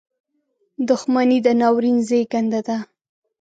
•دښمني 0.89 1.37
د 1.45 1.47
ناورین 1.59 1.97
زیږنده 2.07 2.59
ده. 2.67 2.77